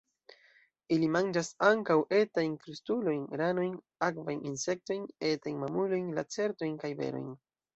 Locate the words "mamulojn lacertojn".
5.67-6.75